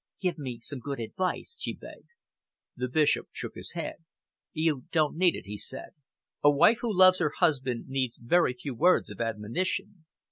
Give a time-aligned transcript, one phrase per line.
[0.19, 2.07] "Give me some good advice," she begged.
[2.75, 3.97] The Bishop shook his head.
[4.51, 5.91] "You don't need it," he said.
[6.43, 10.05] "A wife who loves her husband needs very few words of admonition.